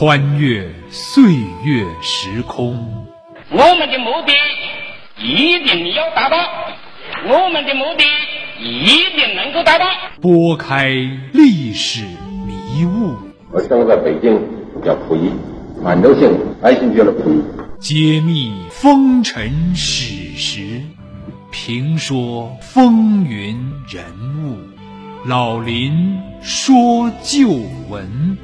[0.00, 1.22] 穿越岁
[1.62, 2.74] 月时空。
[3.50, 4.32] 我们的目的
[5.22, 6.38] 一定要达到，
[7.28, 8.04] 我们的目的
[8.58, 9.84] 一定能够达到。
[10.22, 10.88] 拨开
[11.34, 12.06] 历史
[12.46, 13.14] 迷雾，
[13.52, 14.40] 我生在北京，
[14.82, 15.30] 叫溥仪，
[15.84, 16.30] 满洲姓，
[16.62, 17.42] 爱新觉罗溥仪。
[17.78, 20.80] 揭秘风尘史实，
[21.50, 23.54] 评说风云
[23.86, 24.02] 人
[24.46, 24.56] 物。
[25.26, 27.50] 老林说旧
[27.90, 28.38] 闻。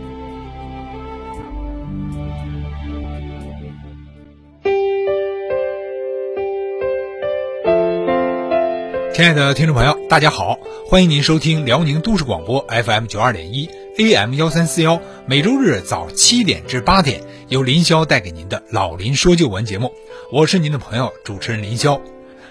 [9.17, 10.59] 亲爱的听众朋友，大家好，
[10.91, 13.67] 欢迎您收听辽宁都市广播 FM 九二点一
[13.97, 19.91] AM 幺三四幺，每周日早七点至八点，由林霄带给您的老林说旧闻节目，
[20.31, 21.99] 我是您的朋友主持人林霄，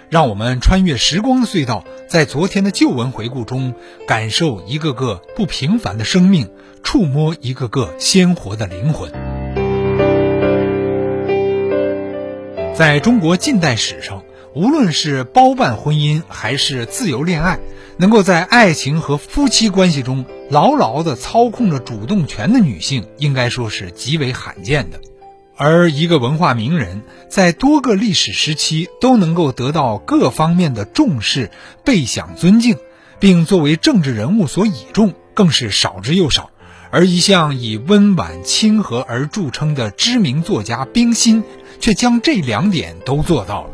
[0.10, 3.76] 让我们穿越时光隧道，在昨天的旧闻回顾中，
[4.08, 6.50] 感受一个个不平凡的生命，
[6.82, 9.12] 触摸一个个鲜活的灵魂。
[12.74, 14.25] 在中国近代史上。
[14.56, 17.60] 无论是包办婚姻还是自由恋爱，
[17.98, 25.02] 能够在爱情和夫妻关系中牢牢地操控着主动权的女性，应该说是极为罕见的。
[25.58, 31.52] 而一个文化名人，在多个历史时期都能够得到各方面的重视、
[31.84, 32.78] 倍享尊敬，
[33.20, 36.50] 并作为政治人物所倚重，更是少之又少。
[36.92, 41.44] 而一向以温婉亲和而著称的知名作家冰心，
[41.82, 43.70] 却将这两点都做到了。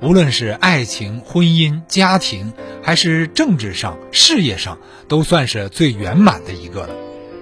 [0.00, 6.94] 无论是爱情、婚姻、家庭，还是政治上、事业上，都算是最圆满的一个了。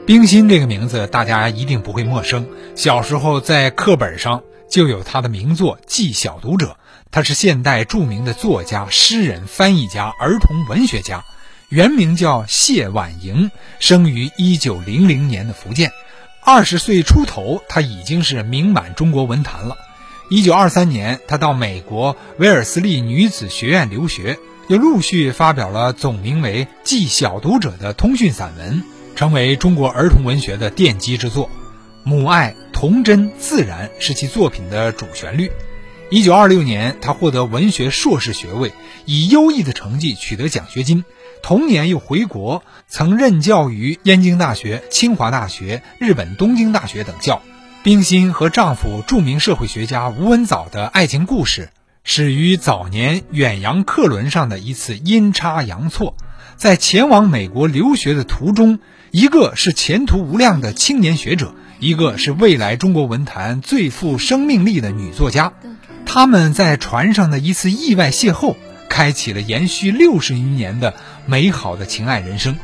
[0.06, 6.68] 冰心这个名字大家一定不会陌生，小时候在课本上就有她的名作《记小读者》。
[7.10, 11.22] 她是现代著名的作家、诗人、翻译家、儿童文学家，
[11.68, 15.90] 原名叫谢婉莹，生于一九零零年的福建。
[16.42, 19.76] 二十岁出头，她已经是名满中国文坛了。
[20.28, 28.82] 一九二三年，他到美国威尔斯利女子学院留学，又陆续发表了总名为《记小读者》的通讯散文，
[29.14, 31.48] 成为中国儿童文学的奠基之作。
[32.02, 35.52] 母爱、童真、自然是其作品的主旋律。
[36.10, 38.72] 一九二六年，他获得文学硕士学位，
[39.04, 41.04] 以优异的成绩取得奖学金。
[41.40, 47.42] 同年又回国，曾任教于燕京大学、清华大学、日本东京大学等校。
[47.86, 51.70] 冰心和丈夫著名社会学家吴文藻的爱情故事，
[52.02, 56.16] 始于早年远洋客轮上的一次阴差阳错。
[56.56, 58.80] 在前往美国留学的途中，
[59.12, 65.52] 一个是前途无量的青年学者，一个是未来中国文坛最富生命力的女作家。
[66.04, 68.56] 他们在船上的一次意外邂逅，
[68.88, 70.92] 开启了延续六十余年的
[71.24, 72.56] 美好的情爱人生。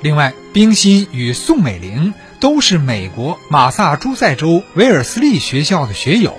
[0.00, 2.14] 另外，冰心与宋美龄。
[2.44, 6.36] 都是美国马萨诸塞州韦尔斯利学校的学友。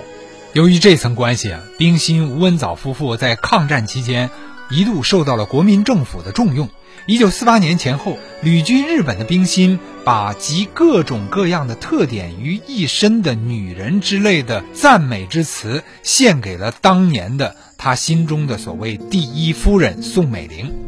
[0.52, 4.30] 由于这层关系啊，冰心吴文藻夫妇在抗战期间
[4.70, 6.68] 一度受到了国民政府的重用。
[7.06, 20.85] 一九四八年前后，旅居日本的冰心把集各种各样的特点于一身的女人之类的赞美之词献给了当年的他心中的所谓第一夫人宋美龄。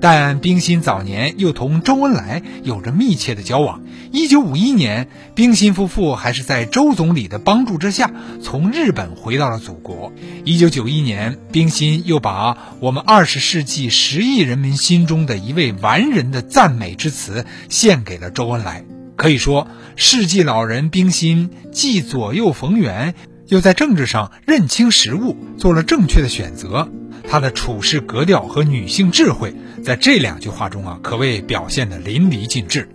[0.00, 3.82] 但冰心早年又同周恩来有着密切的交往。
[4.12, 8.10] 一九五一年，冰心夫妇还是在周总理的帮助之下，
[8.42, 10.12] 从日本回到了祖国。
[10.44, 18.84] 一九九一年，冰心又把我们二十世纪十亿人民心中的一位完人的赞美之词献给了周恩来。
[19.16, 23.14] 可以说，世纪老人冰心既左右逢源，
[23.48, 26.88] 又在政治上认清时务，做了正确的选择。
[27.30, 29.54] 她的处事格调和女性智慧，
[29.84, 32.88] 在这两句话中啊，可谓表现得淋漓尽致。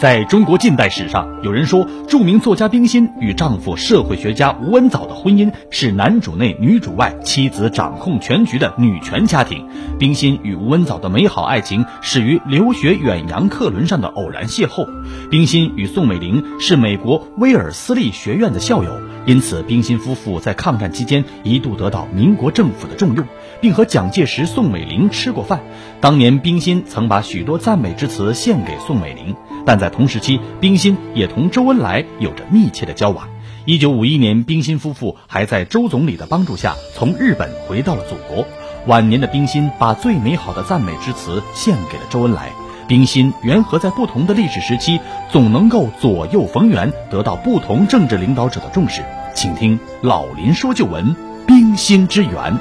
[0.00, 9.68] 在中国近代史上，有人说，著名作家冰心与丈夫社会学家吴文藻的婚姻是男主内女主外，妻子掌控全局的女权家庭。
[9.96, 14.84] 冰心与吴文藻的美好爱情始于留学远洋客轮上的偶然邂逅。
[15.30, 23.26] 冰心与宋美龄是美国威尔斯利学院的校友，因此冰心夫妇在抗战期间一度得到民国政府的重用，
[23.60, 25.60] 并和蒋介石、宋美龄吃过饭。
[26.00, 29.36] 当年冰心曾把许多赞美之词献给宋美龄。
[29.66, 33.28] 但在同时期，冰心也同周恩来有着密切的交往。
[33.66, 38.46] 一九五一年，冰心夫妇还在周总理的帮助下从日本回到了祖国。
[38.86, 42.50] 晚年的冰心把最美好的赞美之词献给了周恩来。
[42.90, 44.98] 冰心缘何在不同的历史时期
[45.30, 49.04] 总能够左右逢源，得到不同政治领导者的重视？
[49.32, 51.14] 请听老林说旧闻：
[51.46, 52.58] 冰心之缘。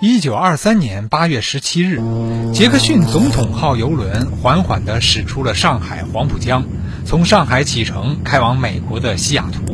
[0.00, 2.02] 一一九二三年八月十七日，
[2.52, 6.64] 杰克逊总统号游轮缓缓地驶出了上海黄浦江，
[7.06, 9.73] 从上海启程，开往美国的西雅图。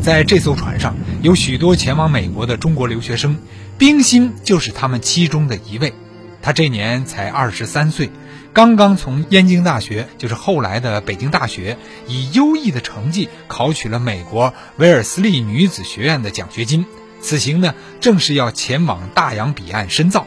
[0.00, 3.36] 在这艘船上，有许多前往美国的中国留学生，
[3.76, 5.92] 冰心就是他们其中的一位。
[6.40, 8.10] 他这年才二十三岁，
[8.54, 16.86] 刚刚从燕京大学，就是后来的北京大学，以优异的成绩考取了美国威尔斯利女子学院的奖学金。
[17.20, 20.26] 此行呢，正是要前往大洋彼岸深造。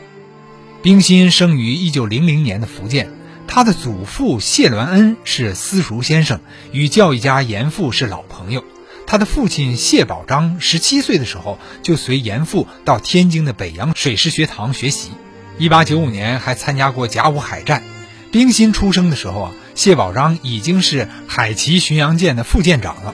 [0.83, 3.09] 冰心生于一九零零年的福建，
[3.47, 6.41] 他的祖父谢銮恩是私塾先生，
[6.71, 8.63] 与教育家严复是老朋友。
[9.11, 15.09] 他的父亲谢宝章十七岁的时候就随严复到天津的北洋水师学堂学习。
[15.57, 17.83] 一八九五年还参加过甲午海战。
[18.31, 23.13] 冰心出生的时候啊，谢宝章已经是海旗巡洋舰的副舰长了。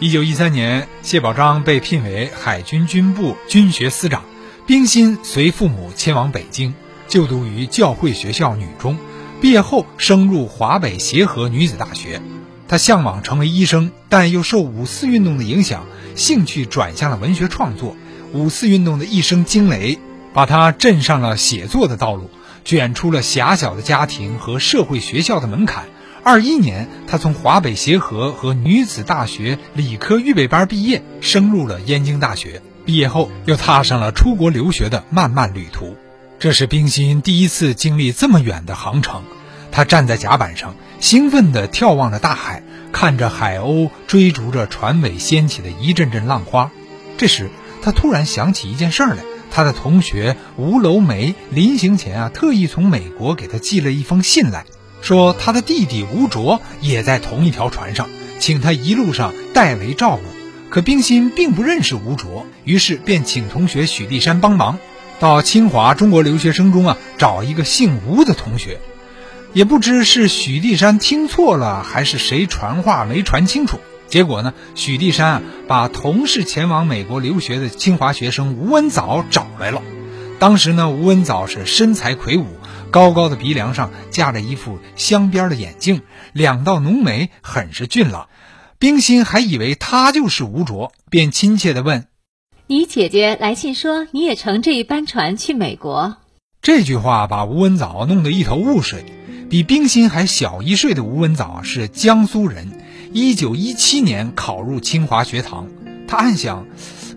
[0.00, 4.22] 一九一三年，谢宝章被聘为海军军部军学司长，
[4.66, 6.72] 冰心随父母迁往北京，
[7.06, 8.96] 就读于教会学校女中，
[9.42, 12.22] 毕业后升入华北协和女子大学。
[12.74, 15.86] 他向往成为医生，但又受五四运动的影响，
[16.16, 17.94] 兴趣转向了文学创作。
[18.32, 20.00] 五四运动的一声惊雷，
[20.32, 22.30] 把他震上了写作的道路，
[22.64, 25.84] 卷出了狭小的家庭和社会学校的门槛。
[26.24, 32.60] 二一年，他从华北协和和女子大学理科预备班毕业，升入了燕京大学。
[32.84, 35.94] 毕业后，又踏上了出国留学的漫漫旅途。
[36.40, 39.22] 这是冰心第一次经历这么远的航程。
[39.74, 42.62] 他站在甲板上，兴奋地眺望着大海，
[42.92, 46.70] 看着海鸥追逐着船尾掀起的一阵阵浪花。
[47.18, 47.50] 这时，
[47.82, 54.64] 他突然想起一件事儿来：他的同学吴楼梅临行前啊，特意从美国给他寄了一封信来。
[55.02, 60.22] 说他的弟弟吴卓也在同一条船上，请他一路上代为照顾。
[60.70, 64.78] 可冰心并不认识吴卓，于是便请同学许地山帮忙，
[65.18, 68.78] 到清华中国留学生中啊找一个姓吴的同学。
[69.54, 73.78] 也不知是许地山听错了，还是谁传话没传清楚。
[74.08, 79.80] 结果呢，许地山啊把同是前往美国留学的清华学生吴文藻找来了。
[80.40, 82.46] 当时呢，吴文藻是身材魁梧。
[82.90, 86.02] 高高的鼻梁上架着一副镶边的眼镜，
[86.32, 88.28] 两道浓眉很是俊朗。
[88.78, 92.06] 冰心还以为他就是吴卓，便亲切地问
[92.66, 96.16] ：“你姐姐来信说你也乘这一班船去美国。”
[96.60, 99.04] 这句话把吴文藻弄得一头雾水。
[99.50, 102.68] 比冰心还小一岁的吴文藻是江苏人，
[103.12, 105.68] 一九一七年考入清华学堂。
[106.08, 106.66] 他暗想：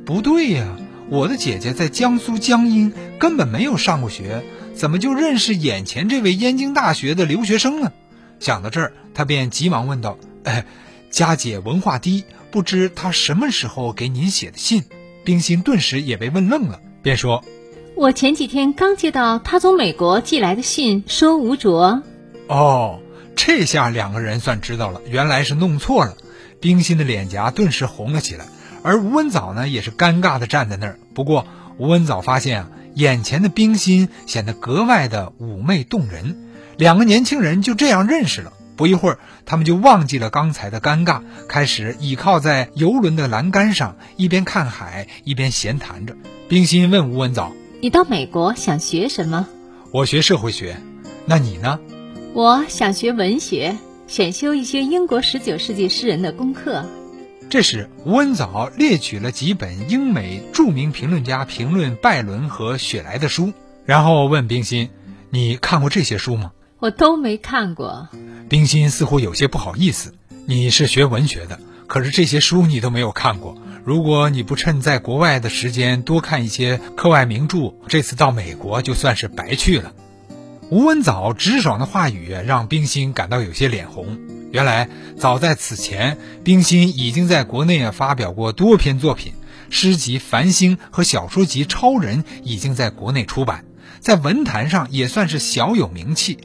[0.05, 0.77] 不对呀，
[1.09, 4.43] 我的姐姐在江苏江阴根本没有上过学。
[4.75, 7.91] 怎么就认识眼前这位燕京大学的留学生呢？
[8.39, 10.65] 想到这儿，他便急忙问道：“哎，
[11.09, 14.83] 佳姐文化低，不知她什么时候给您写的信？”
[15.25, 17.43] 冰心顿时也被问愣了，便说
[17.97, 22.03] ：“我前几天刚接到他从美国寄来的信，说吴卓。”
[22.47, 22.99] 哦，
[23.35, 26.15] 这下两个人算知道了，原来是弄错了。
[26.59, 28.45] 冰心的脸颊顿时红了起来，
[28.83, 30.99] 而吴文藻呢，也是尴尬的站在那儿。
[31.13, 31.45] 不过
[31.77, 32.69] 吴文藻发现啊。
[32.97, 36.47] 眼前的冰心显得格外的妩媚动人，
[36.77, 38.53] 两个年轻人就这样认识了。
[38.75, 46.15] 不一会儿，他们就忘记了刚才的尴尬，开始倚靠在游轮的栏杆上，一边看海一边闲谈着。
[46.49, 49.47] 冰心问吴文藻：“你到美国想学什么
[49.93, 50.77] ？”“我学社会学，
[51.27, 51.79] 那你呢
[52.37, 53.75] ？”“我想学文学，
[54.05, 56.85] 选修一些英国十九世纪诗人的功课。”
[57.49, 63.53] 这时，吴文藻列举了几本英美著名评论家评论拜伦和雪莱的书，
[63.87, 64.91] 然后问冰心
[65.31, 68.07] ：“你看过这些书吗？”“我都没看过。”
[68.47, 70.13] 冰心似乎有些不好意思
[70.45, 73.57] ：“你是学文学的，可是这些书你都没有看过。
[73.83, 79.91] 如果你不趁在国外的时间多看一些课外名著，这次到美国就算是白去了。”
[80.69, 84.19] 吴文藻直爽的话语让冰心感到有些脸红。
[84.51, 89.31] 原来，早在此前，冰心已经在国内发表过多篇作品，
[89.69, 93.63] 诗集《繁星》和小说集《超人》已经在国内出版，
[94.01, 96.37] 在文坛上也算是小有名气。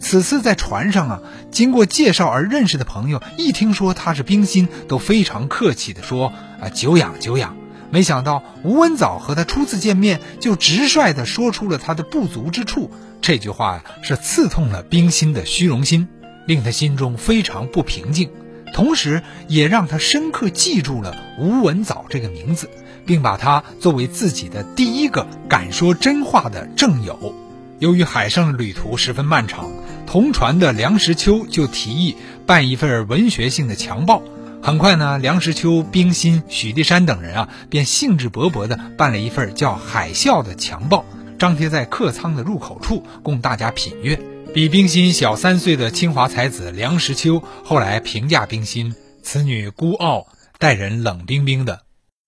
[0.00, 1.20] 此次在船上啊，
[1.52, 7.56] 经过介绍而认识的朋友，一听说他是冰心，都非常客气地说：“啊，久仰久仰。”
[7.90, 12.90] 没想到吴文藻和他初次见面，就直率地说出了他的不足之处。
[13.20, 16.08] 这句话呀，是刺痛了冰心的虚荣心。
[16.46, 18.30] 令他心中非常不平静，
[18.72, 22.70] 同时也让他深刻记住了吴文藻这个名字，
[23.04, 27.34] 并把他作为自己的第一个敢说真话的正友。
[27.80, 29.70] 由于海上旅途十分漫长，
[30.06, 32.16] 同船的梁实秋就提议
[32.46, 34.22] 办一份文学性的强报。
[34.60, 41.04] 很快呢，梁实秋、冰心、许地山等人啊，便兴致勃勃地办了一份叫《海啸》的强报。
[41.38, 44.20] 张贴在客舱的入口处，供大家品阅。
[44.52, 50.26] 比冰心小三岁的清华才子梁实秋后来评价冰心：“此女孤傲，
[50.58, 51.82] 待人冷冰冰的。”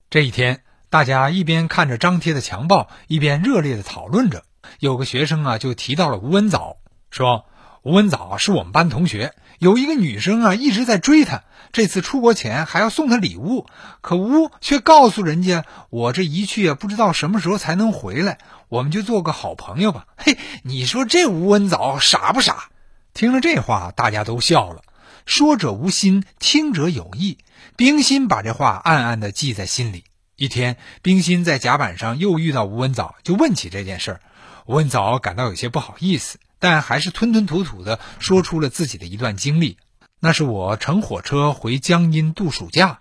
[0.08, 4.44] 这一天，大家一边看着张贴的强报，一边热烈地讨论着。
[4.78, 6.76] 有个学生啊，就提到了吴文藻，
[7.10, 7.44] 说
[7.82, 13.67] ：“吴文藻是我们班同学，有一个女生啊一直在追他，这次出国前还要送他礼物，
[14.00, 18.38] 可吴却告诉人家，我这一去啊，不知道什么时候才能回来。”
[18.71, 20.07] 我们就做个好朋友吧。
[20.17, 22.71] 嘿，你说这吴文藻傻不傻？
[23.12, 24.83] 听了这话，大家都笑了。
[25.26, 27.37] 说者无心，听者有意。
[27.76, 30.05] 冰心把这话暗暗地记在心里。
[30.37, 34.21] 一天，冰心在甲板上又遇到吴文藻，就问起这件事。
[34.64, 39.79] 吴文藻感到有些不好意思，但还是吞吞吐吐地说出了自己的一段经历。
[40.21, 42.99] 那是我乘火车回江阴度暑假，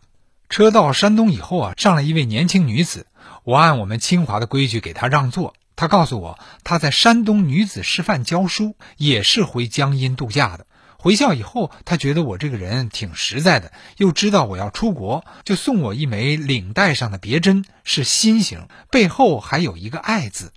[0.50, 3.06] 车到山东以后啊，上来一位年轻女子，
[3.44, 5.54] 我按我们清华的规矩给她让座。
[5.76, 10.66] 她告诉我，她在山东女子师范教书，也是回江阴度假的。
[10.98, 20.52] 回校以后，她觉得我这个人挺实在的，又知道我要出国，就送我一枚领带上的别针，是心形，背后还有一个爱字。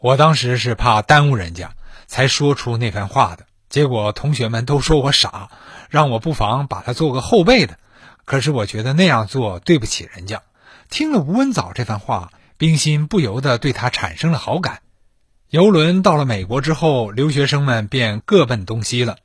[0.00, 1.74] 我当时是怕耽误人家，
[2.06, 3.46] 才说出那番话的。
[3.68, 5.50] 结果同学们都说我傻，
[5.88, 7.78] 让我不妨把他做个后辈的。
[8.24, 10.42] 可是我觉得那样做对不起人家。
[10.88, 12.30] 听了吴文藻这番话。
[12.60, 14.80] 冰心不由得对他产生了好感。
[15.48, 19.16] 游轮到了美国之后，留学生们便各奔东西了。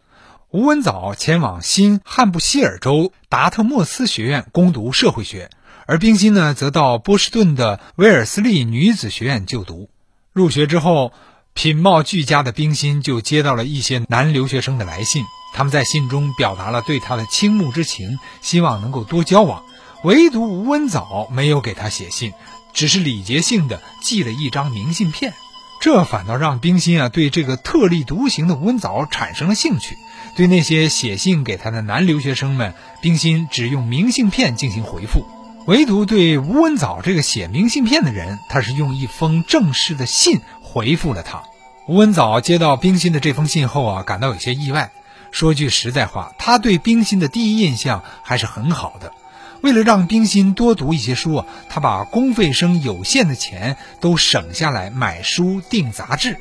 [0.51, 5.50] 吴文藻前往新汉布希尔州达特莫斯学院攻读社会学，
[5.86, 9.89] 而冰心呢，则到波士顿的威尔斯利女子学院就读。
[10.31, 11.12] 入学之后，
[11.55, 19.63] 品貌俱佳的冰心就接到了一些男留学生的来信，他们在信中表达了对他的倾慕之情，希望能够多交往。
[20.03, 22.33] 唯独吴文藻没有给他写信。
[22.74, 25.33] 只是礼节性的寄了一张明信片，
[25.79, 29.95] 这反倒让冰心啊对这个特立独行的吴文藻产生了兴趣。
[30.35, 35.21] 对那些写信给他的男留学生们，冰心只用明信片进行回复；
[35.67, 40.41] 唯独对吴文藻这个写明信片的人，他是用一封正式的信
[40.75, 41.44] 回复了他。
[41.88, 44.91] 吴文藻接到冰心的这封信后啊，感到有些意外。
[45.32, 49.13] 说句实在话，他对冰心的第一印象还是很好的。
[49.62, 56.36] 为了让冰心多读一些书啊，他把公费生有限的钱都省下来买书订杂志。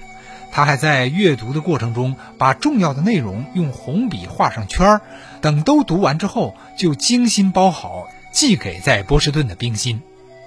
[0.50, 5.00] 他还在阅读的过程中把重要的内容用红笔画上圈儿，
[5.40, 10.02] 等都读完之后就精心包好寄给在波士顿的冰心。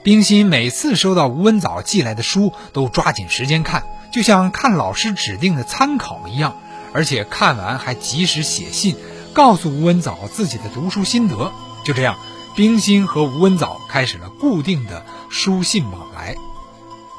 [0.08, 6.56] 冰心每次收到吴文藻寄来的书，都抓紧时间看，就像看老师指定的参考一样，
[6.94, 8.96] 而且看完还及时写信
[9.34, 11.52] 告诉吴文藻自己的读书心得。
[11.84, 12.16] 就这样。
[12.56, 16.38] 冰心和吴文藻开始了固定的书信往来。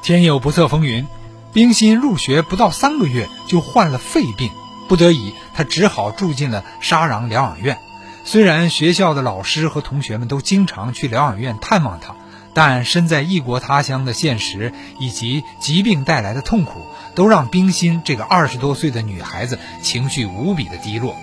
[0.01, 1.05] 天有不测风云，
[1.53, 4.49] 冰心入学不到三个月就患了肺病，
[4.87, 7.77] 不得已，他只好住进了沙壤疗养院。
[8.25, 12.15] 虽然学校的老师和同学们都经常去疗养院探望他，
[12.53, 16.81] 但身在异国他乡的现实以及疾病带来的痛苦，
[17.15, 21.15] 都让冰心这个二十多岁的女孩子情绪无比的低落。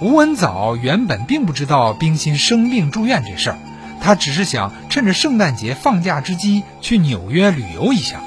[0.00, 3.58] 吴文藻原本并不知道冰心生病住院这事儿，
[4.00, 8.20] 他只是想趁着圣诞节放假之机去纽约旅游一下。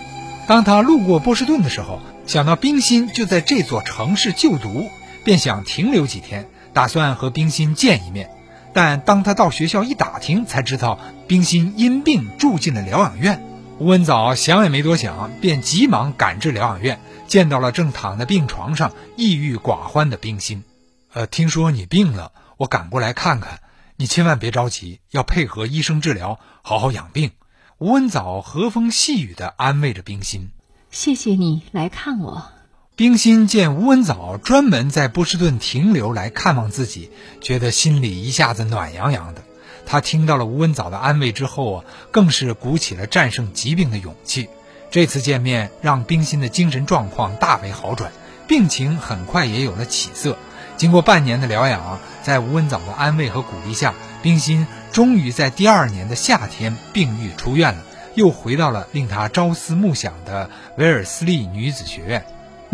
[0.47, 4.89] 当他路过波士顿的时候，想到冰心就在这座城市就读，
[5.23, 8.29] 便想停留几天，打算和冰心见一面。
[8.75, 13.41] 但当他到学校一打听，才知道冰心因病住进了疗养院。
[13.79, 20.65] 吴文藻想也没多想，便急忙赶至疗养院，见到了正躺在病床上抑郁寡欢的冰心。
[21.13, 23.61] 呃，听说你病了，我赶过来看看。
[23.95, 27.31] 你千万别着急，要配合医生治疗，好好养病。
[27.77, 30.49] 吴文藻和风细雨地安慰着冰心。
[30.91, 32.54] 谢谢你来看我。
[32.97, 37.11] 冰心见吴文藻专门在波士顿停留来看望自己，
[37.41, 39.43] 觉得心里一下子暖洋洋的。
[39.85, 44.47] 他听到了吴文藻的安慰之后啊，更是鼓起了战胜疾病的勇气。
[44.91, 48.13] 这次见面让冰心的精神状况大为好转，
[48.47, 50.37] 病情很快也有了起色。
[50.77, 57.83] 经过半年的疗养，在吴文藻的安慰和鼓励下，冰心终于在第二年的夏天病愈出院了，
[58.13, 62.25] 又回到了令他朝思暮想的维尔斯利女子学院。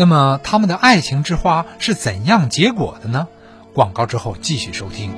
[0.01, 3.27] 那么，他们的爱情之花是怎样结果的呢？
[3.71, 5.13] 广告之后继续收听。